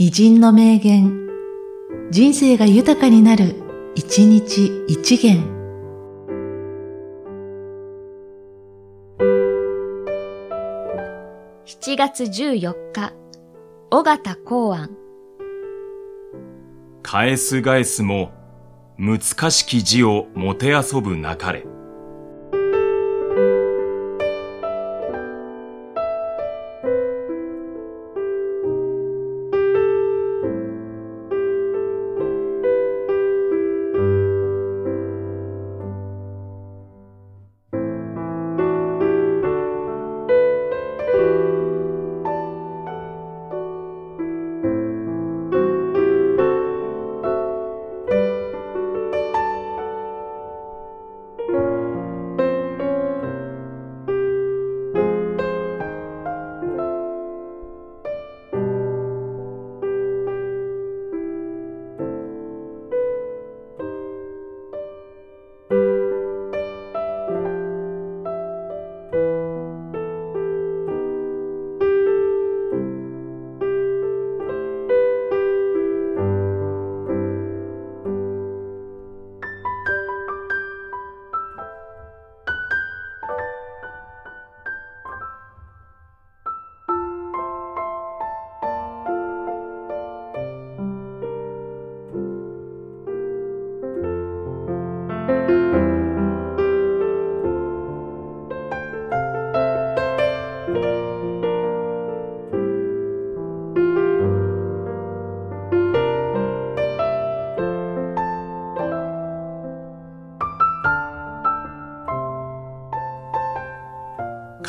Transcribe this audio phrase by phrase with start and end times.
[0.00, 1.28] 偉人の名言、
[2.12, 3.56] 人生が豊かになる、
[3.96, 5.42] 一日一元。
[11.66, 13.12] 7月14日、
[13.90, 14.96] 尾形公安。
[17.02, 18.30] 返す返すも、
[18.98, 21.66] 難しき字をもてあそぶなかれ。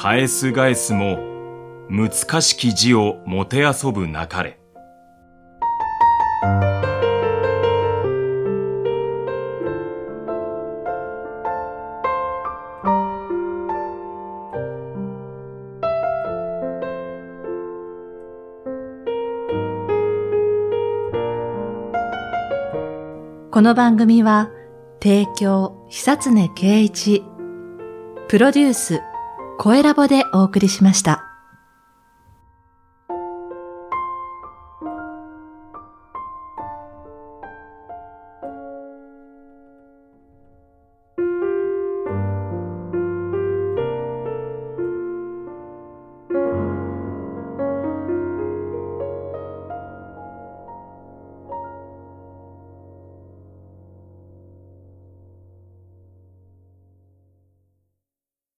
[0.01, 1.19] 返す返すも、
[1.89, 4.57] 難しき字をもてあそぶなかれ。
[23.51, 24.49] この番組は、
[25.03, 27.21] 提供、久常圭一、
[28.29, 29.01] プロデュース、
[29.61, 31.28] 声ラボでお送りしました。